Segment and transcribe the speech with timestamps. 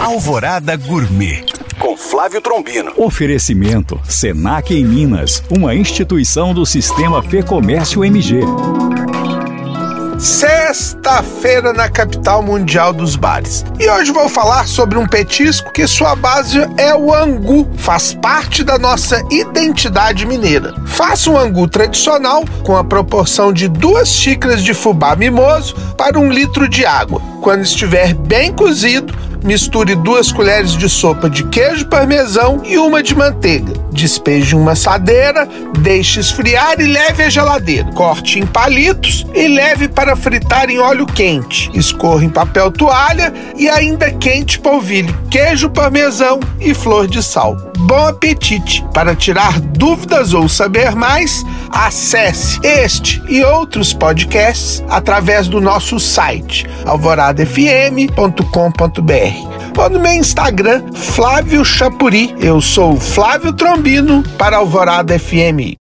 [0.00, 1.44] Alvorada Gourmet
[1.78, 2.90] com Flávio Trombino.
[2.96, 8.40] Oferecimento Senac em Minas, uma instituição do Sistema Fê Comércio MG.
[10.18, 13.62] Sexta-feira na capital mundial dos bares.
[13.78, 18.64] E hoje vou falar sobre um petisco que sua base é o angu, faz parte
[18.64, 20.74] da nossa identidade mineira.
[20.86, 26.30] Faça um angu tradicional com a proporção de duas xícaras de fubá mimoso para um
[26.30, 27.20] litro de água.
[27.42, 29.14] Quando estiver bem cozido,
[29.44, 33.74] misture duas colheres de sopa de queijo parmesão e uma de manteiga.
[33.92, 35.48] Despeje em uma assadeira,
[35.80, 37.90] deixe esfriar e leve à geladeira.
[37.92, 41.70] Corte em palitos e leve para fritar em óleo quente.
[41.74, 47.56] Escorra em papel toalha e ainda quente polvilhe queijo parmesão e flor de sal.
[47.78, 48.84] Bom apetite!
[48.92, 56.66] Para tirar dúvidas ou saber mais, acesse este e outros podcasts através do nosso site
[56.84, 59.29] alvoradafm.com.br
[59.76, 62.34] ou no meu Instagram, Flávio Chapuri.
[62.40, 65.78] Eu sou Flávio Trombino para Alvorada FM.